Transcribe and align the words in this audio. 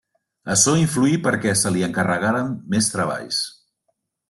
Açò 0.53 0.71
influí 0.83 1.19
perquè 1.27 1.53
se 1.61 1.73
li 1.75 1.85
encarregaren 1.89 2.51
més 2.77 2.89
treballs. 2.95 3.45